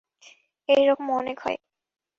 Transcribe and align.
এই 0.69 0.83
রকম 0.87 1.07
অনেক 1.11 1.37
হয়। 1.39 1.57